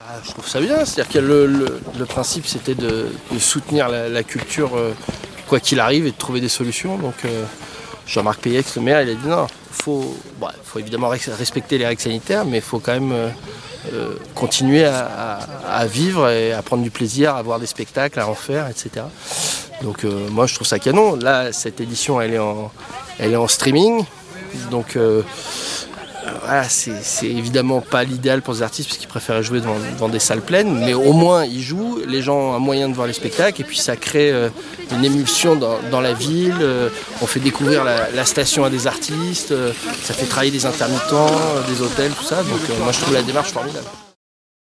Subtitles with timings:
[0.00, 3.08] Ah, je trouve ça bien, c'est-à-dire que le, principe c'était de,
[3.38, 4.92] soutenir la, culture euh,
[5.48, 6.98] quoi qu'il arrive et de trouver des solutions.
[6.98, 7.44] Donc euh,
[8.06, 11.86] Jean-Marc Payex, le maire, il a dit non, faut, bon, faut évidemment res- respecter les
[11.86, 16.90] règles sanitaires, mais il faut quand même euh, continuer à, vivre et à prendre du
[16.90, 19.06] plaisir, à voir des spectacles, à en faire, etc.
[19.80, 21.16] Donc moi je trouve ça canon.
[21.16, 22.70] Là, cette édition, elle est en,
[23.18, 24.04] elle est en streaming.
[24.70, 24.98] Donc
[26.44, 30.18] voilà, c'est évidemment pas l'idéal pour les artistes parce qu'ils préfèrent jouer devant, devant des
[30.18, 33.12] salles pleines, mais au moins ils jouent, les gens ont un moyen de voir les
[33.12, 34.48] spectacles et puis ça crée euh,
[34.92, 36.88] une émulsion dans, la ville, euh,
[37.22, 39.72] on fait découvrir la, la station à des artistes, euh,
[40.02, 41.30] ça fait travailler des intermittents,
[41.68, 43.86] des hôtels, tout ça, donc moi je trouve la démarche formidable.